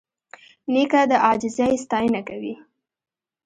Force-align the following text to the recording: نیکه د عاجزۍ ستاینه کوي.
نیکه 0.73 1.01
د 1.09 1.11
عاجزۍ 1.25 1.73
ستاینه 1.83 2.21
کوي. 2.29 2.53